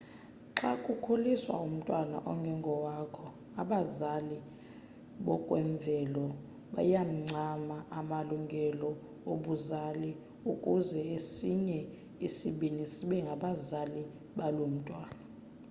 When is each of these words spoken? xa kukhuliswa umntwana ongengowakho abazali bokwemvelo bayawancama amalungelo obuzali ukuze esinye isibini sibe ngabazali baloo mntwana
xa 0.57 0.71
kukhuliswa 0.85 1.55
umntwana 1.67 2.17
ongengowakho 2.31 3.25
abazali 3.61 4.37
bokwemvelo 5.25 6.25
bayawancama 6.73 7.77
amalungelo 7.99 8.89
obuzali 9.31 10.11
ukuze 10.51 10.99
esinye 11.17 11.79
isibini 12.27 12.83
sibe 12.93 13.17
ngabazali 13.25 14.03
baloo 14.37 14.69
mntwana 14.73 15.19